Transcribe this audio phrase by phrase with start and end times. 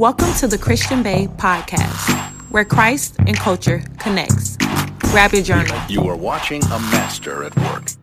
[0.00, 2.08] Welcome to the Christian Bae podcast,
[2.50, 4.56] where Christ and culture connects.
[5.10, 5.78] Grab your journal.
[5.90, 7.99] You are watching a master at work.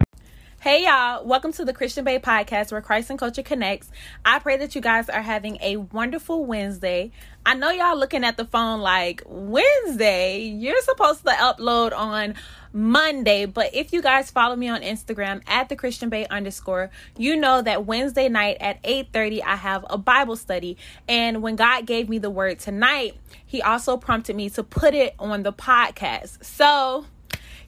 [0.67, 3.89] Hey y'all, welcome to the Christian Bae podcast where Christ and culture connects.
[4.25, 7.11] I pray that you guys are having a wonderful Wednesday.
[7.45, 12.35] I know y'all looking at the phone like Wednesday, you're supposed to upload on
[12.73, 17.37] Monday, but if you guys follow me on Instagram at the Christian Bae underscore, you
[17.37, 20.75] know that Wednesday night at 8:30 I have a Bible study.
[21.07, 25.15] And when God gave me the word tonight, he also prompted me to put it
[25.17, 26.43] on the podcast.
[26.43, 27.05] So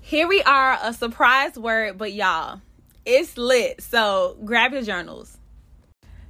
[0.02, 2.60] here we are, a surprise word, but y'all
[3.10, 3.82] it's lit.
[3.82, 5.38] So grab your journals.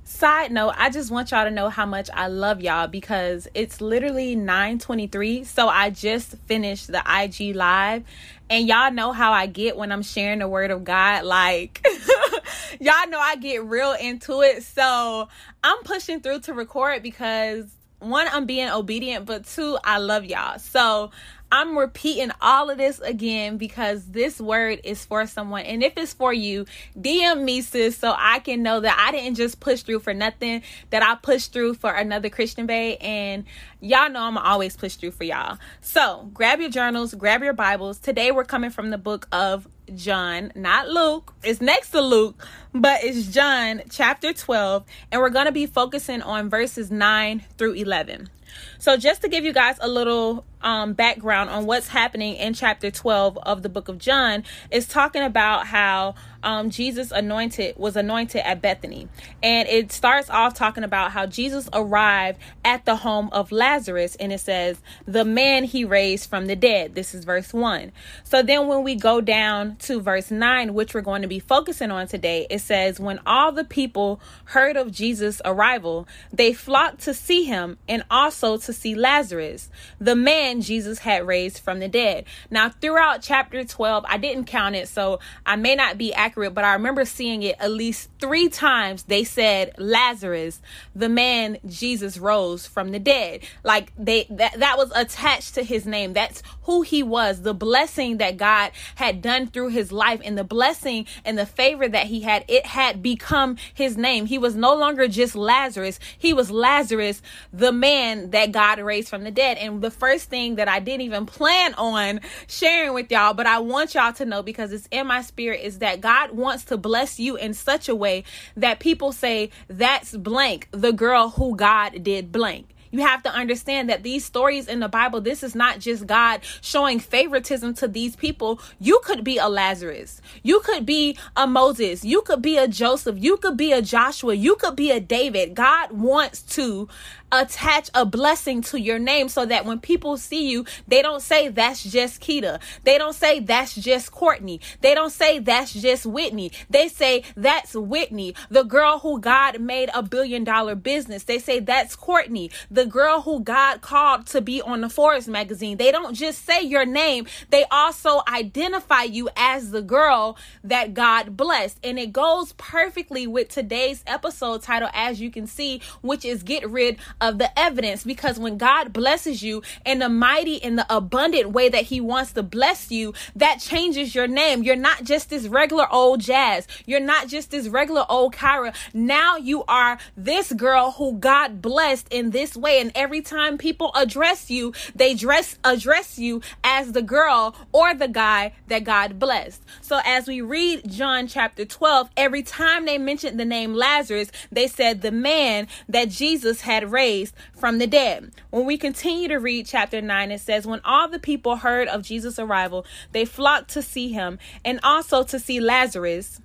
[0.05, 3.79] Side note, I just want y'all to know how much I love y'all because it's
[3.79, 5.45] literally 9:23.
[5.45, 8.03] So I just finished the IG live
[8.49, 11.85] and y'all know how I get when I'm sharing the word of God like
[12.79, 14.63] y'all know I get real into it.
[14.63, 15.27] So
[15.63, 17.65] I'm pushing through to record because
[17.99, 20.59] one I'm being obedient, but two I love y'all.
[20.59, 21.11] So
[21.51, 25.61] I'm repeating all of this again because this word is for someone.
[25.61, 26.65] And if it's for you,
[26.97, 30.61] DM me, sis, so I can know that I didn't just push through for nothing,
[30.91, 32.97] that I pushed through for another Christian Bae.
[33.01, 33.45] And
[33.79, 35.57] y'all know I'm always push through for y'all.
[35.81, 37.97] So grab your journals, grab your Bibles.
[37.97, 41.33] Today we're coming from the book of John, not Luke.
[41.41, 44.85] It's next to Luke, but it's John chapter 12.
[45.11, 48.29] And we're going to be focusing on verses 9 through 11.
[48.77, 52.91] So, just to give you guys a little um, background on what's happening in chapter
[52.91, 58.41] 12 of the book of John, is talking about how um, Jesus anointed was anointed
[58.41, 59.07] at Bethany,
[59.43, 64.31] and it starts off talking about how Jesus arrived at the home of Lazarus, and
[64.31, 66.95] it says the man he raised from the dead.
[66.95, 67.91] This is verse one.
[68.23, 71.91] So then, when we go down to verse nine, which we're going to be focusing
[71.91, 77.13] on today, it says when all the people heard of Jesus' arrival, they flocked to
[77.13, 79.69] see him and also to see Lazarus,
[79.99, 82.25] the man Jesus had raised from the dead.
[82.49, 86.53] Now, throughout chapter 12, I didn't count it, so I may not be accurate accurate,
[86.53, 89.03] but I remember seeing it at least three times.
[89.03, 90.61] They said Lazarus,
[90.95, 93.41] the man Jesus rose from the dead.
[93.63, 96.13] Like they that that was attached to his name.
[96.13, 97.41] That's who he was.
[97.41, 101.87] The blessing that God had done through his life and the blessing and the favor
[101.87, 104.25] that he had, it had become his name.
[104.25, 105.99] He was no longer just Lazarus.
[106.17, 107.21] He was Lazarus,
[107.53, 109.57] the man that God raised from the dead.
[109.57, 113.59] And the first thing that I didn't even plan on sharing with y'all, but I
[113.59, 117.19] want y'all to know because it's in my spirit is that God wants to bless
[117.19, 118.23] you in such a way
[118.57, 122.75] that people say, that's blank, the girl who God did blank.
[122.91, 126.41] You have to understand that these stories in the Bible, this is not just God
[126.61, 128.59] showing favoritism to these people.
[128.79, 130.21] You could be a Lazarus.
[130.43, 132.03] You could be a Moses.
[132.03, 133.17] You could be a Joseph.
[133.19, 134.33] You could be a Joshua.
[134.33, 135.53] You could be a David.
[135.53, 136.87] God wants to
[137.31, 141.49] attach a blessing to your name so that when people see you, they don't say
[141.49, 142.59] that's just Keita.
[142.83, 144.61] They don't say that's just Courtney.
[144.81, 146.51] They don't say that's just Whitney.
[146.69, 151.23] They say that's Whitney, the girl who God made a billion dollar business.
[151.23, 155.77] They say that's Courtney, the girl who God called to be on the Forbes magazine.
[155.77, 161.37] They don't just say your name, they also identify you as the girl that God
[161.37, 161.79] blessed.
[161.83, 166.69] And it goes perfectly with today's episode title, as you can see, which is Get
[166.69, 168.03] Rid of the Evidence.
[168.03, 172.33] Because when God blesses you in the mighty and the abundant way that He wants
[172.33, 174.63] to bless you, that changes your name.
[174.63, 178.75] You're not just this regular old Jazz, you're not just this regular old Kyra.
[178.93, 182.79] Now you are this girl who God blessed in this way.
[182.79, 188.07] And every time people address you, they dress address you as the girl or the
[188.07, 189.63] guy that God blessed.
[189.81, 194.67] So as we read John chapter 12, every time they mentioned the name Lazarus, they
[194.67, 197.08] said the man that Jesus had raised
[197.55, 198.31] from the dead.
[198.49, 202.03] When we continue to read chapter 9, it says, When all the people heard of
[202.03, 206.39] Jesus' arrival, they flocked to see him and also to see Lazarus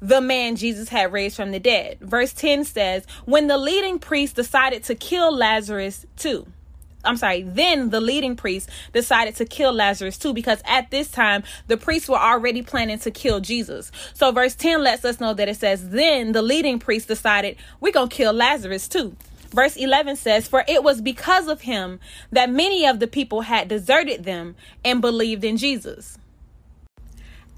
[0.00, 1.98] the man Jesus had raised from the dead.
[2.00, 6.46] Verse 10 says, When the leading priest decided to kill Lazarus too.
[7.04, 11.42] I'm sorry, then the leading priest decided to kill Lazarus too, because at this time,
[11.66, 13.92] the priests were already planning to kill Jesus.
[14.14, 17.92] So, verse 10 lets us know that it says, Then the leading priest decided, We're
[17.92, 19.16] going to kill Lazarus too.
[19.50, 22.00] Verse 11 says, For it was because of him
[22.32, 26.18] that many of the people had deserted them and believed in Jesus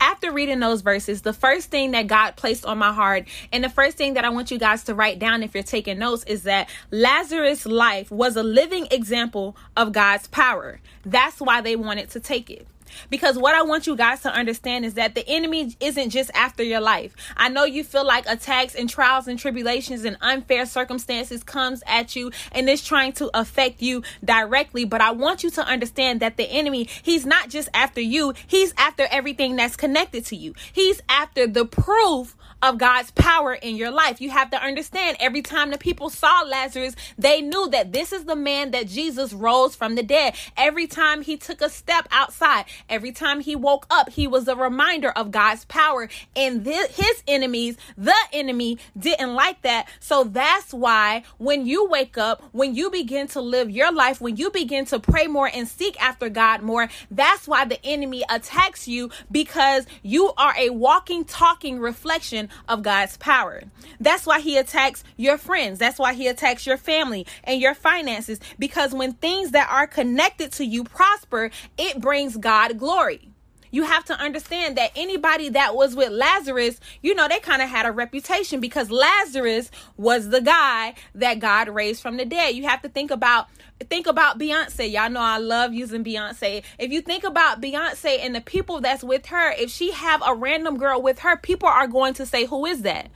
[0.00, 3.68] after reading those verses, the first thing that God placed on my heart, and the
[3.68, 6.42] first thing that I want you guys to write down if you're taking notes, is
[6.42, 10.80] that Lazarus' life was a living example of God's power.
[11.04, 12.66] That's why they wanted to take it.
[13.10, 16.62] Because what I want you guys to understand is that the enemy isn't just after
[16.62, 17.14] your life.
[17.36, 22.16] I know you feel like attacks and trials and tribulations and unfair circumstances comes at
[22.16, 26.36] you and is trying to affect you directly, but I want you to understand that
[26.36, 30.54] the enemy, he's not just after you, he's after everything that's connected to you.
[30.72, 32.36] He's after the proof
[32.66, 34.20] of God's power in your life.
[34.20, 38.24] You have to understand every time the people saw Lazarus, they knew that this is
[38.24, 40.34] the man that Jesus rose from the dead.
[40.56, 44.56] Every time he took a step outside, every time he woke up, he was a
[44.56, 46.08] reminder of God's power.
[46.34, 49.88] And th- his enemies, the enemy, didn't like that.
[50.00, 54.36] So that's why when you wake up, when you begin to live your life, when
[54.36, 58.88] you begin to pray more and seek after God more, that's why the enemy attacks
[58.88, 63.62] you because you are a walking, talking reflection of God's power.
[64.00, 65.79] That's why he attacks your friends.
[65.79, 70.53] That's why he attacks your family and your finances because when things that are connected
[70.53, 73.31] to you prosper, it brings God glory
[73.70, 77.68] you have to understand that anybody that was with Lazarus, you know, they kind of
[77.68, 82.54] had a reputation because Lazarus was the guy that God raised from the dead.
[82.54, 83.48] You have to think about
[83.90, 84.90] think about Beyonce.
[84.90, 86.62] Y'all know I love using Beyonce.
[86.78, 90.34] If you think about Beyonce and the people that's with her, if she have a
[90.34, 93.10] random girl with her, people are going to say, "Who is that?"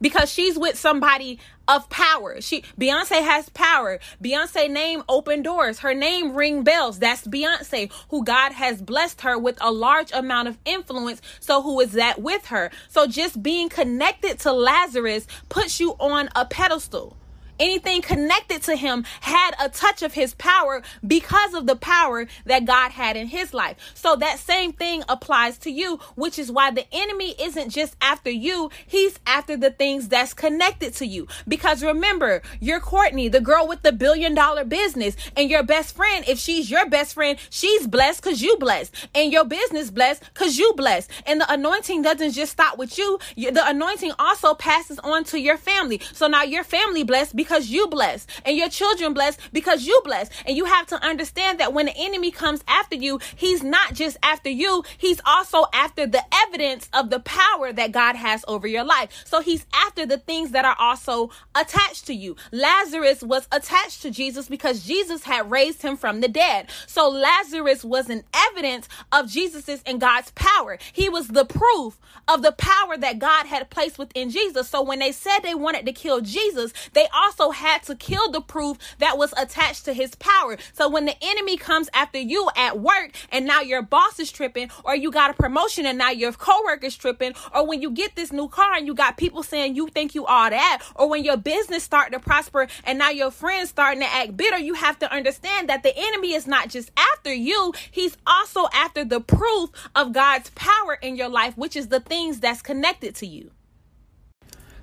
[0.00, 1.38] Because she's with somebody
[1.68, 2.40] of power.
[2.40, 3.98] She Beyonce has power.
[4.22, 5.80] Beyonce name open doors.
[5.80, 6.98] Her name ring bells.
[6.98, 11.20] That's Beyonce who God has blessed her with a large amount of influence.
[11.40, 12.70] So who is that with her?
[12.88, 17.16] So just being connected to Lazarus puts you on a pedestal
[17.58, 22.64] anything connected to him had a touch of his power because of the power that
[22.64, 23.76] God had in his life.
[23.94, 28.30] So that same thing applies to you, which is why the enemy isn't just after
[28.30, 31.26] you, he's after the things that's connected to you.
[31.48, 36.24] Because remember, you're Courtney, the girl with the billion dollar business, and your best friend,
[36.28, 40.58] if she's your best friend, she's blessed because you blessed, and your business blessed because
[40.58, 41.10] you blessed.
[41.26, 45.56] And the anointing doesn't just stop with you, the anointing also passes on to your
[45.56, 46.00] family.
[46.12, 50.32] So now your family blessed because you blessed and your children blessed because you blessed.
[50.46, 54.16] And you have to understand that when the enemy comes after you, he's not just
[54.22, 58.84] after you, he's also after the evidence of the power that God has over your
[58.84, 59.10] life.
[59.24, 62.36] So he's after the things that are also attached to you.
[62.52, 66.68] Lazarus was attached to Jesus because Jesus had raised him from the dead.
[66.86, 70.78] So Lazarus was an evidence of Jesus's and God's power.
[70.92, 71.98] He was the proof
[72.28, 74.68] of the power that God had placed within Jesus.
[74.68, 78.40] So when they said they wanted to kill Jesus, they also had to kill the
[78.40, 80.56] proof that was attached to his power.
[80.72, 84.70] So when the enemy comes after you at work and now your boss is tripping,
[84.84, 88.32] or you got a promotion and now your coworker's tripping, or when you get this
[88.32, 91.36] new car and you got people saying you think you all that, or when your
[91.36, 95.12] business start to prosper and now your friends starting to act bitter, you have to
[95.12, 100.12] understand that the enemy is not just after you, he's also after the proof of
[100.12, 103.50] God's power in your life, which is the things that's connected to you.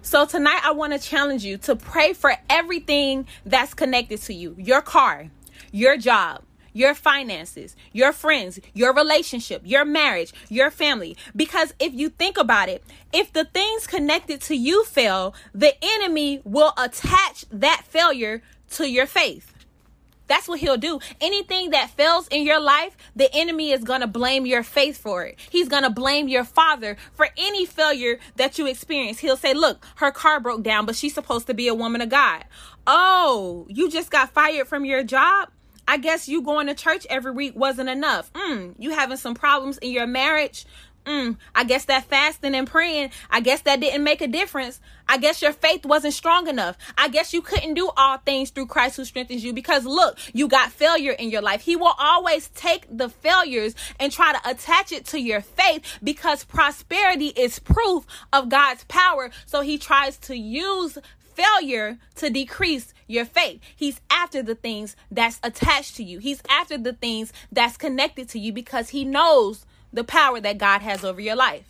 [0.06, 4.54] So tonight I want to challenge you to pray for everything that's connected to you.
[4.60, 5.30] Your car,
[5.72, 6.42] your job,
[6.74, 11.16] your finances, your friends, your relationship, your marriage, your family.
[11.34, 12.84] Because if you think about it,
[13.14, 18.42] if the things connected to you fail, the enemy will attach that failure
[18.72, 19.53] to your faith.
[20.28, 21.00] That's what he'll do.
[21.22, 25.26] Anything that fails in your life, the enemy is going to blame your faith for
[25.26, 25.38] it.
[25.50, 29.20] He's going to blame your father for any failure that you experience.
[29.20, 32.10] He'll say, Look, her car broke down, but she's supposed to be a woman of
[32.10, 32.46] God.
[32.88, 35.50] Oh, you just got fired from your job?
[35.88, 38.32] I guess you going to church every week wasn't enough.
[38.34, 40.66] Mm, you having some problems in your marriage?
[41.06, 44.80] Mm, I guess that fasting and praying, I guess that didn't make a difference.
[45.08, 46.78] I guess your faith wasn't strong enough.
[46.98, 50.48] I guess you couldn't do all things through Christ who strengthens you because look, you
[50.48, 51.62] got failure in your life.
[51.62, 56.46] He will always take the failures and try to attach it to your faith because
[56.46, 59.30] prosperity is proof of God's power.
[59.46, 60.98] So he tries to use
[61.34, 63.60] failure to decrease your faith.
[63.76, 66.20] He's after the things that's attached to you.
[66.20, 70.82] He's after the things that's connected to you because he knows the power that God
[70.82, 71.64] has over your life.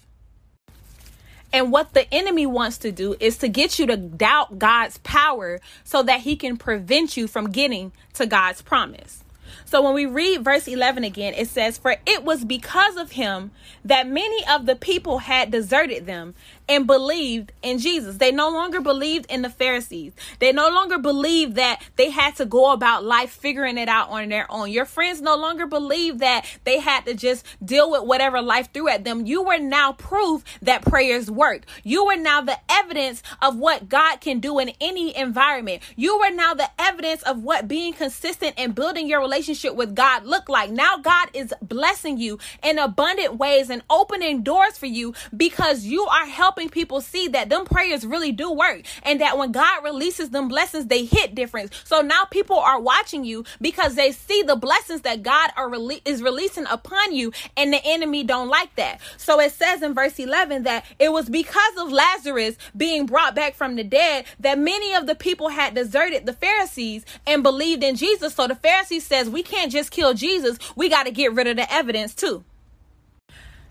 [1.52, 5.60] And what the enemy wants to do is to get you to doubt God's power
[5.84, 9.24] so that he can prevent you from getting to God's promise.
[9.66, 13.52] So when we read verse 11 again, it says, For it was because of him
[13.86, 16.34] that many of the people had deserted them,
[16.68, 18.18] and believed in Jesus.
[18.18, 20.14] They no longer believed in the Pharisees.
[20.40, 24.30] They no longer believed that they had to go about life figuring it out on
[24.30, 24.72] their own.
[24.72, 28.88] Your friends no longer believed that they had to just deal with whatever life threw
[28.88, 29.26] at them.
[29.26, 31.64] You were now proof that prayers work.
[31.84, 35.82] You were now the evidence of what God can do in any environment.
[35.96, 40.26] You were now the evidence of what being consistent and building your relationship with God
[40.26, 40.70] look like.
[40.70, 46.04] Now God is blessing you in abundant ways and opening doors for you because you
[46.06, 50.30] are helping people see that them prayers really do work and that when God releases
[50.30, 51.74] them blessings, they hit different.
[51.84, 56.02] So now people are watching you because they see the blessings that God are rele-
[56.06, 59.00] is releasing upon you and the enemy don't like that.
[59.18, 63.56] So it says in verse 11 that it was because of Lazarus being brought back
[63.56, 67.96] from the dead that many of the people had deserted the Pharisees and believed in
[67.96, 68.36] Jesus.
[68.36, 71.58] So the Pharisees says we can't just kill Jesus, we got to get rid of
[71.58, 72.44] the evidence too.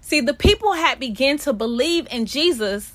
[0.03, 2.93] See, the people had begun to believe in Jesus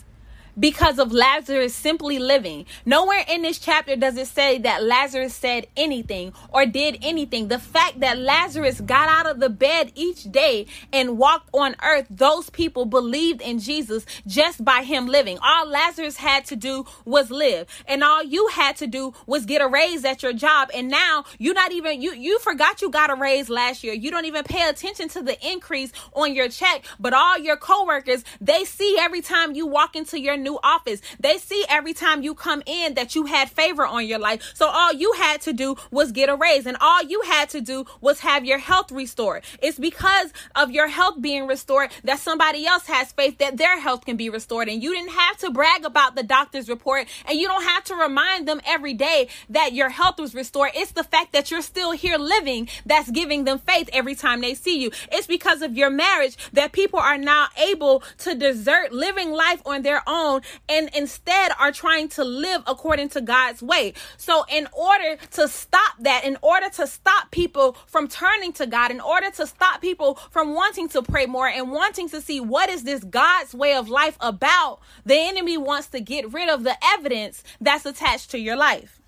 [0.60, 2.66] because of Lazarus simply living.
[2.86, 7.48] Nowhere in this chapter does it say that Lazarus said anything or did anything.
[7.48, 12.08] The fact that Lazarus got out of the bed each day and walked on earth,
[12.10, 15.38] those people believed in Jesus just by him living.
[15.42, 17.68] All Lazarus had to do was live.
[17.88, 20.70] And all you had to do was get a raise at your job.
[20.74, 23.94] And now you're not even you you forgot you got a raise last year.
[23.94, 28.24] You don't even pay attention to the increase on your check, but all your coworkers,
[28.42, 31.02] they see every time you walk into your office.
[31.20, 34.52] They see every time you come in that you had favor on your life.
[34.54, 37.62] So all you had to do was get a raise and all you had to
[37.62, 39.44] do was have your health restored.
[39.62, 44.06] It's because of your health being restored that somebody else has faith that their health
[44.06, 44.70] can be restored.
[44.70, 47.96] And you didn't have to brag about the doctor's report and you don't have to
[47.96, 50.72] remind them every day that your health was restored.
[50.76, 54.54] It's the fact that you're still here living that's giving them faith every time they
[54.54, 54.92] see you.
[55.12, 59.82] It's because of your marriage that people are now able to desert living life on
[59.82, 60.37] their own
[60.70, 63.94] and instead are trying to live according to God's way.
[64.18, 68.92] So, in order to stop that, in order to stop people from turning to God,
[68.92, 72.70] in order to stop people from wanting to pray more and wanting to see what
[72.70, 76.76] is this God's way of life about, the enemy wants to get rid of the
[76.84, 79.00] evidence that's attached to your life.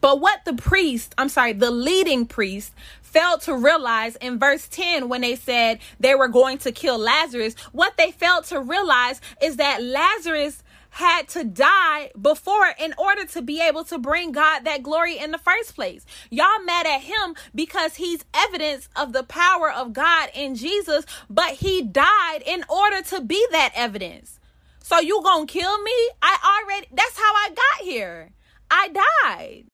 [0.00, 2.74] But what the priest, I'm sorry, the leading priest
[3.14, 7.54] failed to realize in verse 10 when they said they were going to kill Lazarus,
[7.70, 13.40] what they failed to realize is that Lazarus had to die before in order to
[13.40, 16.04] be able to bring God that glory in the first place.
[16.30, 21.52] Y'all mad at him because he's evidence of the power of God in Jesus, but
[21.54, 24.40] he died in order to be that evidence.
[24.82, 26.10] So you gonna kill me?
[26.20, 28.30] I already that's how I got here.
[28.70, 28.88] I
[29.24, 29.64] died.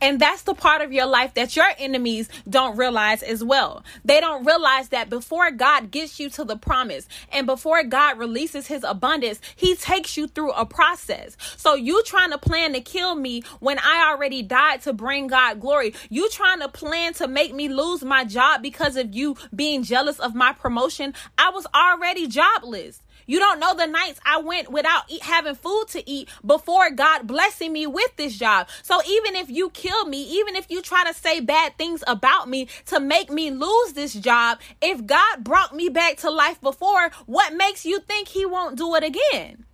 [0.00, 3.84] And that's the part of your life that your enemies don't realize as well.
[4.04, 8.66] They don't realize that before God gets you to the promise and before God releases
[8.66, 11.36] his abundance, he takes you through a process.
[11.56, 15.60] So you trying to plan to kill me when I already died to bring God
[15.60, 15.94] glory.
[16.08, 20.18] You trying to plan to make me lose my job because of you being jealous
[20.20, 21.14] of my promotion.
[21.36, 23.02] I was already jobless.
[23.28, 27.26] You don't know the nights I went without eat, having food to eat before God
[27.26, 28.68] blessing me with this job.
[28.82, 32.48] So even if you kill me, even if you try to say bad things about
[32.48, 37.10] me to make me lose this job, if God brought me back to life before,
[37.26, 39.66] what makes you think he won't do it again?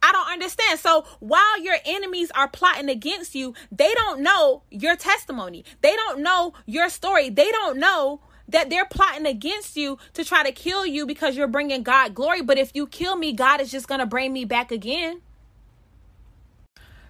[0.00, 0.78] I don't understand.
[0.78, 5.64] So while your enemies are plotting against you, they don't know your testimony.
[5.80, 7.30] They don't know your story.
[7.30, 11.48] They don't know that they're plotting against you to try to kill you because you're
[11.48, 12.42] bringing God glory.
[12.42, 15.20] But if you kill me, God is just going to bring me back again.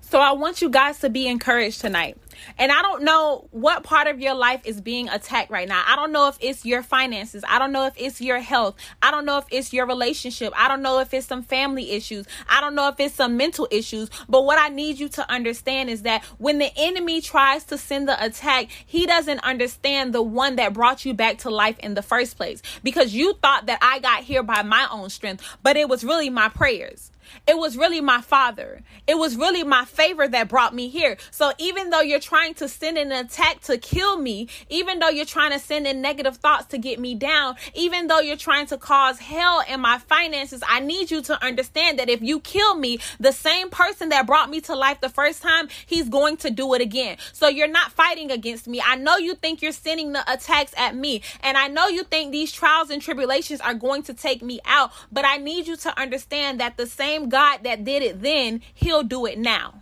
[0.07, 2.17] So I want you guys to be encouraged tonight.
[2.59, 5.83] And I don't know what part of your life is being attacked right now.
[5.87, 7.43] I don't know if it's your finances.
[7.49, 8.77] I don't know if it's your health.
[9.03, 10.53] I don't know if it's your relationship.
[10.55, 12.27] I don't know if it's some family issues.
[12.49, 14.11] I don't know if it's some mental issues.
[14.29, 18.07] But what I need you to understand is that when the enemy tries to send
[18.07, 22.03] the attack, he doesn't understand the one that brought you back to life in the
[22.03, 22.63] first place.
[22.83, 26.31] Because you thought that I got here by my own strength, but it was really
[26.31, 27.11] my prayers.
[27.47, 28.83] It was really my father.
[29.07, 31.16] It was really my favor that brought me here.
[31.31, 35.25] So even though you're trying to send an attack to kill me, even though you're
[35.25, 38.78] trying to send in negative thoughts to get me down, even though you're trying to
[38.78, 42.99] cause hell in my finances, I need you to understand that if you kill me,
[43.21, 46.75] the same person that brought me to life the first time, he's going to do
[46.75, 47.16] it again.
[47.33, 48.83] So you're not fighting against me.
[48.85, 52.33] I know you think you're sending the attacks at me, and I know you think
[52.33, 56.00] these trials and tribulations are going to take me out, but I need you to
[56.00, 59.75] understand that the same God that did it then, he'll do it now.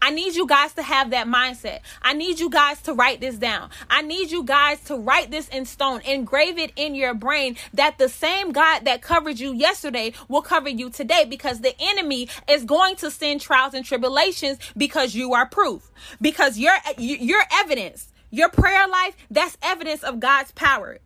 [0.00, 1.80] I need you guys to have that mindset.
[2.02, 3.70] I need you guys to write this down.
[3.88, 7.98] I need you guys to write this in stone, engrave it in your brain that
[7.98, 12.64] the same God that covered you yesterday will cover you today because the enemy is
[12.64, 15.90] going to send trials and tribulations because you are proof.
[16.20, 18.12] Because you're you're evidence.
[18.30, 20.98] Your prayer life, that's evidence of God's power.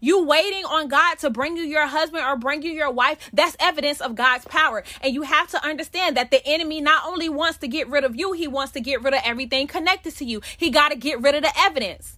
[0.00, 3.56] You waiting on God to bring you your husband or bring you your wife, that's
[3.60, 4.82] evidence of God's power.
[5.02, 8.16] And you have to understand that the enemy not only wants to get rid of
[8.16, 10.40] you, he wants to get rid of everything connected to you.
[10.56, 12.16] He got to get rid of the evidence.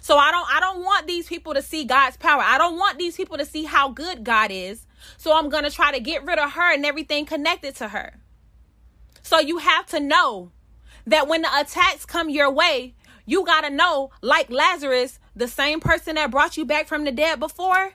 [0.00, 2.42] So I don't I don't want these people to see God's power.
[2.42, 4.86] I don't want these people to see how good God is.
[5.16, 8.14] So I'm going to try to get rid of her and everything connected to her.
[9.22, 10.52] So you have to know
[11.06, 12.94] that when the attacks come your way,
[13.26, 17.12] you got to know like Lazarus the same person that brought you back from the
[17.12, 17.94] dead before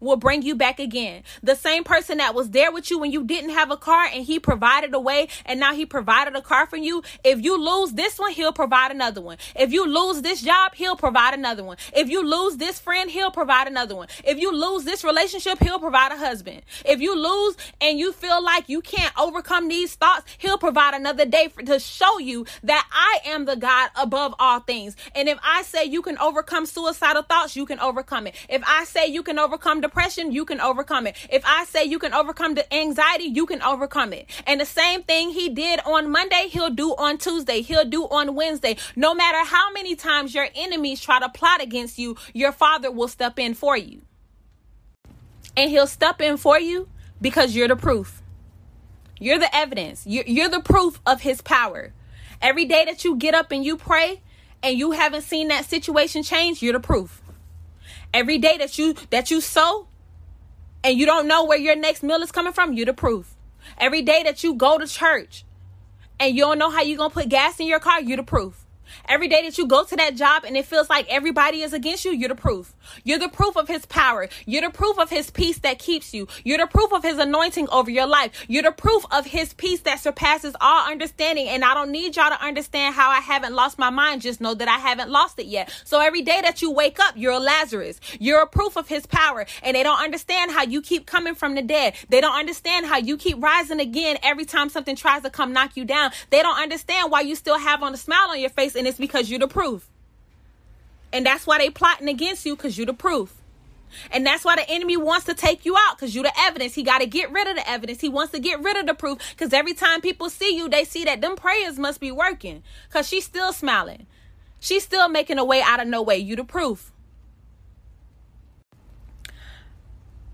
[0.00, 1.22] will bring you back again.
[1.42, 4.24] The same person that was there with you when you didn't have a car and
[4.24, 7.02] he provided a way and now he provided a car for you.
[7.24, 9.38] If you lose this one, he'll provide another one.
[9.56, 11.76] If you lose this job, he'll provide another one.
[11.94, 14.08] If you lose this friend, he'll provide another one.
[14.24, 16.62] If you lose this relationship, he'll provide a husband.
[16.84, 21.24] If you lose and you feel like you can't overcome these thoughts, he'll provide another
[21.24, 24.96] day for, to show you that I am the God above all things.
[25.14, 28.34] And if I say you can overcome suicidal thoughts, you can overcome it.
[28.48, 31.16] If I say you can overcome depression, you can overcome it.
[31.30, 34.28] If I say you can overcome the anxiety, you can overcome it.
[34.46, 38.34] And the same thing he did on Monday, he'll do on Tuesday, he'll do on
[38.34, 38.76] Wednesday.
[38.96, 43.08] No matter how many times your enemies try to plot against you, your father will
[43.08, 44.02] step in for you.
[45.56, 46.88] And he'll step in for you
[47.20, 48.22] because you're the proof.
[49.18, 50.06] You're the evidence.
[50.06, 51.92] You're, you're the proof of his power.
[52.40, 54.20] Every day that you get up and you pray
[54.62, 57.22] and you haven't seen that situation change, you're the proof.
[58.12, 59.88] Every day that you that you sow
[60.82, 63.34] and you don't know where your next meal is coming from, you the proof.
[63.76, 65.44] Every day that you go to church
[66.18, 68.64] and you don't know how you're to put gas in your car, you the proof.
[69.08, 72.04] Every day that you go to that job and it feels like everybody is against
[72.04, 72.74] you, you're the proof.
[73.04, 74.28] You're the proof of his power.
[74.46, 76.28] You're the proof of his peace that keeps you.
[76.44, 78.46] You're the proof of his anointing over your life.
[78.48, 81.48] You're the proof of his peace that surpasses all understanding.
[81.48, 84.22] And I don't need y'all to understand how I haven't lost my mind.
[84.22, 85.70] Just know that I haven't lost it yet.
[85.84, 88.00] So every day that you wake up, you're a Lazarus.
[88.18, 89.46] You're a proof of his power.
[89.62, 91.94] And they don't understand how you keep coming from the dead.
[92.08, 95.76] They don't understand how you keep rising again every time something tries to come knock
[95.76, 96.10] you down.
[96.30, 98.98] They don't understand why you still have on a smile on your face and it's
[98.98, 99.88] because you're the proof.
[101.12, 103.34] And that's why they plotting against you because you're the proof.
[104.12, 106.74] And that's why the enemy wants to take you out because you're the evidence.
[106.74, 108.00] He got to get rid of the evidence.
[108.00, 110.84] He wants to get rid of the proof because every time people see you, they
[110.84, 114.06] see that them prayers must be working because she's still smiling.
[114.60, 116.18] She's still making a way out of no way.
[116.18, 116.92] You the proof.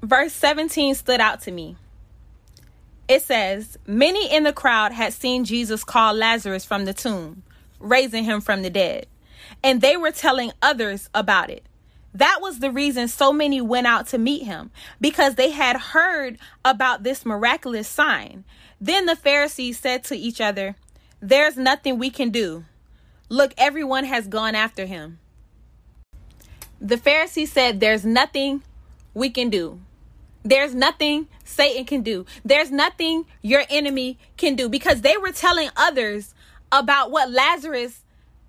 [0.02, 1.76] Verse 17 stood out to me.
[3.06, 7.42] It says, Many in the crowd had seen Jesus call Lazarus from the tomb,
[7.84, 9.06] raising him from the dead
[9.62, 11.64] and they were telling others about it.
[12.12, 14.70] That was the reason so many went out to meet him
[15.00, 18.44] because they had heard about this miraculous sign.
[18.80, 20.76] Then the Pharisees said to each other,
[21.20, 22.64] There's nothing we can do.
[23.28, 25.18] Look, everyone has gone after him.
[26.80, 28.62] The Pharisees said, There's nothing
[29.12, 29.80] we can do.
[30.44, 32.26] There's nothing Satan can do.
[32.44, 36.33] There's nothing your enemy can do because they were telling others
[36.78, 38.02] about what Lazarus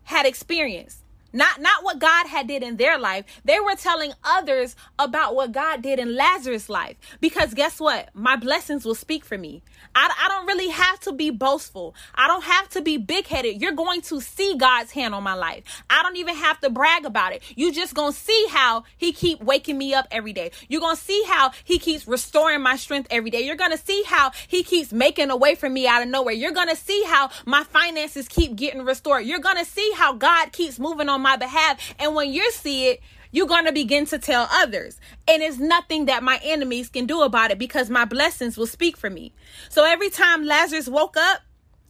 [0.03, 1.04] had experienced
[1.35, 3.25] not not what God had did in their life.
[3.43, 6.95] They were telling others about what God did in Lazarus' life.
[7.19, 8.09] Because guess what?
[8.13, 9.61] My blessings will speak for me.
[9.93, 11.95] I, I don't really have to be boastful.
[12.15, 13.61] I don't have to be big headed.
[13.61, 15.63] You're going to see God's hand on my life.
[15.89, 17.43] I don't even have to brag about it.
[17.55, 20.51] You just gonna see how He keep waking me up every day.
[20.69, 23.41] You're gonna see how He keeps restoring my strength every day.
[23.41, 26.33] You're gonna see how He keeps making a way for me out of nowhere.
[26.33, 29.25] You're gonna see how my finances keep getting restored.
[29.25, 31.95] You're gonna see how God keeps moving on my behalf.
[31.99, 34.97] And when you see it, you're going to begin to tell others.
[35.27, 38.95] And it's nothing that my enemies can do about it because my blessings will speak
[38.95, 39.33] for me.
[39.67, 41.41] So every time Lazarus woke up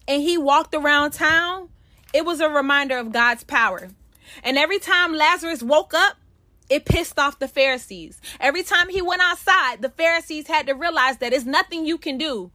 [0.08, 1.70] and he walked around town,
[2.14, 3.90] it was a reminder of God's power.
[4.42, 6.16] And every time Lazarus woke up,
[6.70, 8.20] it pissed off the Pharisees.
[8.40, 12.18] Every time he went outside, the Pharisees had to realize that it's nothing you can
[12.18, 12.52] do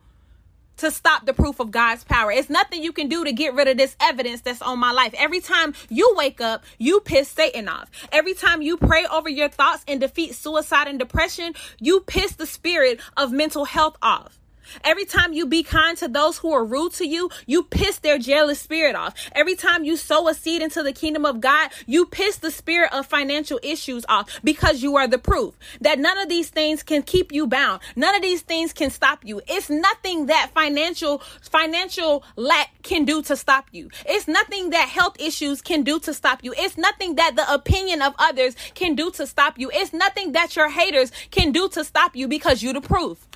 [0.81, 2.33] to stop the proof of God's power.
[2.33, 5.15] It's nothing you can do to get rid of this evidence that's on my life.
[5.17, 7.91] Every time you wake up, you piss Satan off.
[8.11, 12.47] Every time you pray over your thoughts and defeat suicide and depression, you piss the
[12.47, 14.40] spirit of mental health off.
[14.85, 18.19] Every time you be kind to those who are rude to you, you piss their
[18.19, 19.15] jealous spirit off.
[19.33, 22.93] Every time you sow a seed into the kingdom of God, you piss the spirit
[22.93, 27.03] of financial issues off because you are the proof that none of these things can
[27.03, 27.81] keep you bound.
[27.97, 29.41] None of these things can stop you.
[29.49, 33.91] It's nothing that financial financial lack can do to stop you.
[34.07, 36.55] It's nothing that health issues can do to stop you.
[36.57, 39.71] It's nothing that the opinion of others can do to stop you.
[39.73, 43.27] It's nothing that your haters can do to stop you because you're the proof.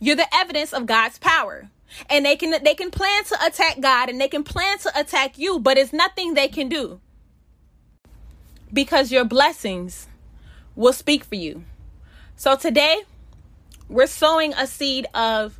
[0.00, 1.70] You're the evidence of God's power.
[2.10, 5.38] And they can they can plan to attack God and they can plan to attack
[5.38, 7.00] you, but it's nothing they can do.
[8.72, 10.06] Because your blessings
[10.76, 11.64] will speak for you.
[12.36, 13.02] So today,
[13.88, 15.58] we're sowing a seed of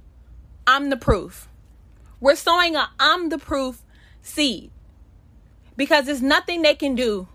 [0.66, 1.48] I'm the proof.
[2.20, 3.83] We're sowing a I'm the proof
[4.20, 4.70] seed.
[5.77, 7.29] Because there's nothing they can do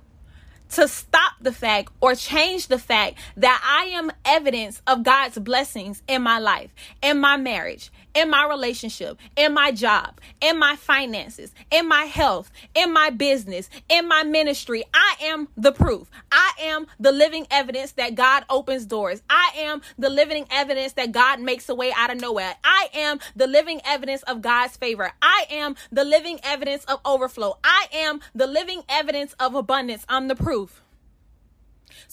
[0.74, 6.02] to stop the fact or change the fact that I am evidence of God's blessings
[6.08, 11.54] in my life, in my marriage, in my relationship, in my job, in my finances,
[11.72, 14.84] in my health, in my business, in my ministry.
[14.94, 16.10] I am the proof.
[16.32, 19.22] I am the living evidence that God opens doors.
[19.30, 22.56] I am the living evidence that God makes a way out of nowhere.
[22.64, 25.12] I am the living evidence of God's favor.
[25.22, 27.58] I am the living evidence of overflow.
[27.64, 30.06] I am the living evidence of abundance.
[30.08, 30.63] I'm the proof.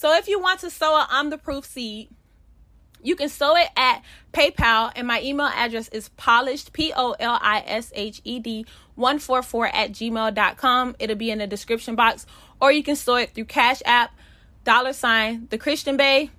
[0.01, 2.09] So if you want to sow a I'm the proof seed,
[3.03, 4.01] you can sow it at
[4.33, 8.65] PayPal, and my email address is polished, P O L I S H E D
[8.95, 10.95] 144 at gmail.com.
[10.97, 12.25] It'll be in the description box.
[12.59, 14.11] Or you can sow it through Cash App,
[14.63, 16.31] dollar sign, the Christian Bae.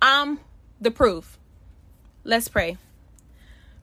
[0.00, 0.38] I'm
[0.80, 1.40] the proof.
[2.22, 2.76] Let's pray.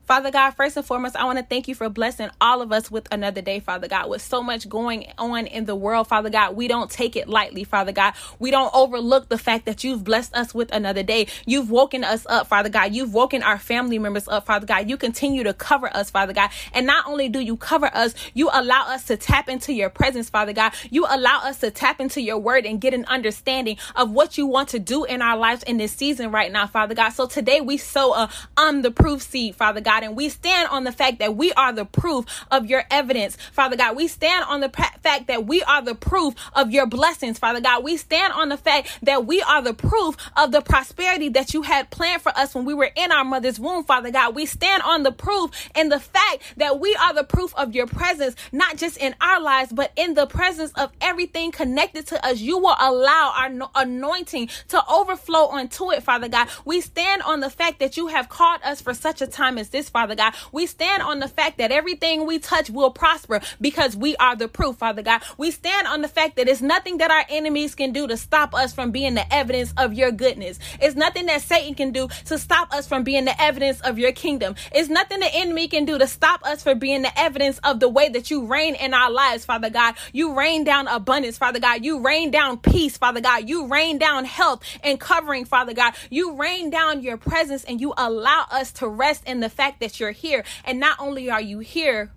[0.06, 2.92] Father God, first and foremost, I want to thank you for blessing all of us
[2.92, 4.08] with another day, Father God.
[4.08, 7.64] With so much going on in the world, Father God, we don't take it lightly,
[7.64, 8.14] Father God.
[8.38, 11.26] We don't overlook the fact that you've blessed us with another day.
[11.44, 12.94] You've woken us up, Father God.
[12.94, 14.88] You've woken our family members up, Father God.
[14.88, 16.50] You continue to cover us, Father God.
[16.72, 20.30] And not only do you cover us, you allow us to tap into your presence,
[20.30, 20.72] Father God.
[20.88, 24.46] You allow us to tap into your word and get an understanding of what you
[24.46, 27.10] want to do in our lives in this season right now, Father God.
[27.10, 29.95] So today we sow a I'm the proof seed, Father God.
[29.96, 30.06] God.
[30.06, 33.76] And we stand on the fact that we are the proof of your evidence, Father
[33.76, 33.96] God.
[33.96, 37.82] We stand on the fact that we are the proof of your blessings, Father God.
[37.82, 41.62] We stand on the fact that we are the proof of the prosperity that you
[41.62, 44.34] had planned for us when we were in our mother's womb, Father God.
[44.34, 47.86] We stand on the proof and the fact that we are the proof of your
[47.86, 52.40] presence, not just in our lives, but in the presence of everything connected to us.
[52.40, 56.48] You will allow our anointing to overflow onto it, Father God.
[56.64, 59.70] We stand on the fact that you have called us for such a time as
[59.70, 60.34] this, this, Father God.
[60.52, 64.48] We stand on the fact that everything we touch will prosper because we are the
[64.48, 65.22] proof, Father God.
[65.38, 68.54] We stand on the fact that it's nothing that our enemies can do to stop
[68.54, 70.58] us from being the evidence of your goodness.
[70.80, 74.12] It's nothing that Satan can do to stop us from being the evidence of your
[74.12, 74.56] kingdom.
[74.72, 77.88] It's nothing the enemy can do to stop us from being the evidence of the
[77.88, 79.94] way that you reign in our lives, Father God.
[80.12, 81.84] You rain down abundance, Father God.
[81.84, 83.48] You rain down peace, Father God.
[83.48, 85.94] You rain down health and covering, Father God.
[86.10, 90.00] You rain down your presence and you allow us to rest in the fact that
[90.00, 90.44] you're here.
[90.64, 92.12] And not only are you here,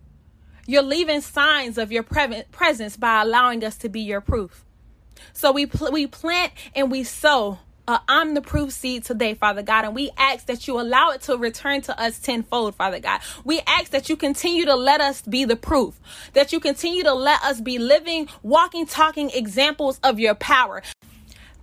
[0.65, 4.65] you're leaving signs of your pre- presence by allowing us to be your proof.
[5.34, 9.63] So we pl- we plant and we sow uh, I'm the proof seed today, Father
[9.63, 9.84] God.
[9.84, 13.19] And we ask that you allow it to return to us tenfold, Father God.
[13.43, 16.00] We ask that you continue to let us be the proof,
[16.34, 20.84] that you continue to let us be living, walking, talking examples of your power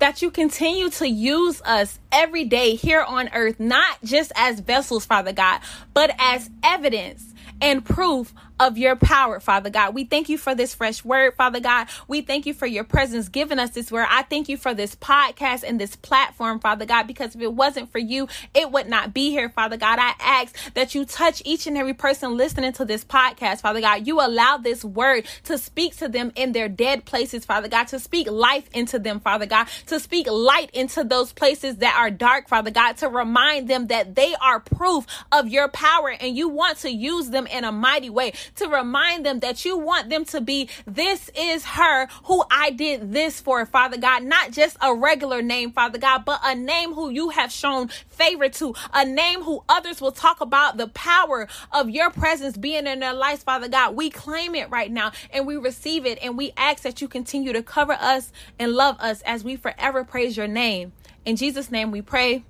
[0.06, 5.04] that you continue to use us every day here on earth, not just as vessels,
[5.04, 5.60] Father God,
[5.94, 9.94] but as evidence and proof of your power, Father God.
[9.94, 11.88] We thank you for this fresh word, Father God.
[12.08, 14.06] We thank you for your presence giving us this word.
[14.08, 17.92] I thank you for this podcast and this platform, Father God, because if it wasn't
[17.92, 19.98] for you, it would not be here, Father God.
[20.00, 24.06] I ask that you touch each and every person listening to this podcast, Father God.
[24.06, 27.98] You allow this word to speak to them in their dead places, Father God, to
[27.98, 32.48] speak life into them, Father God, to speak light into those places that are dark,
[32.48, 36.78] Father God, to remind them that they are proof of your power and you want
[36.78, 40.40] to use them in a mighty way to remind them that you want them to
[40.40, 44.24] be, this is her who I did this for, Father God.
[44.24, 48.48] Not just a regular name, Father God, but a name who you have shown favor
[48.48, 53.00] to, a name who others will talk about the power of your presence being in
[53.00, 53.96] their lives, Father God.
[53.96, 57.52] We claim it right now and we receive it and we ask that you continue
[57.52, 60.92] to cover us and love us as we forever praise your name.
[61.24, 62.44] In Jesus' name we pray.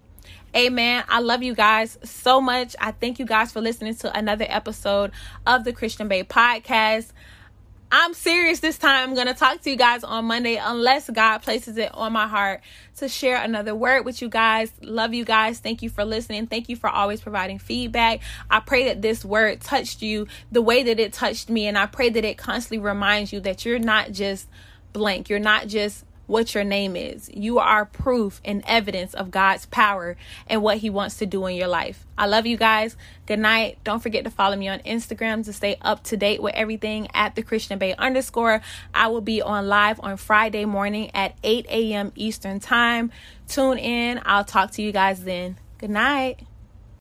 [0.57, 1.05] Amen.
[1.07, 2.75] I love you guys so much.
[2.81, 5.11] I thank you guys for listening to another episode
[5.47, 7.09] of the Christian Bae podcast.
[7.93, 9.11] I'm serious this time.
[9.11, 12.27] I'm going to talk to you guys on Monday unless God places it on my
[12.27, 12.63] heart
[12.97, 14.73] to share another word with you guys.
[14.81, 15.59] Love you guys.
[15.59, 16.47] Thank you for listening.
[16.47, 18.21] Thank you for always providing feedback.
[18.49, 21.67] I pray that this word touched you the way that it touched me.
[21.67, 24.49] And I pray that it constantly reminds you that you're not just
[24.95, 25.29] blank.
[25.29, 27.31] You're not just what your name is.
[27.33, 31.57] You are proof and evidence of God's power and what He wants to do in
[31.57, 32.07] your life.
[32.19, 32.97] I love you guys.
[33.27, 33.79] Good night.
[33.85, 37.35] Don't forget to follow me on Instagram to stay up to date with everything at
[37.35, 38.63] the Christian Bae underscore.
[38.95, 42.13] I will be on live on Friday morning at 8 a.m.
[42.15, 43.13] Eastern Time.
[43.49, 44.21] Tune in.
[44.25, 45.59] I'll talk to you guys then.
[45.79, 46.41] Good night.